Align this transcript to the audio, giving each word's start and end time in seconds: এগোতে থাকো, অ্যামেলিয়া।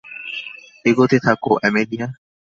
এগোতে 0.85 1.17
থাকো, 1.19 1.51
অ্যামেলিয়া। 1.61 2.07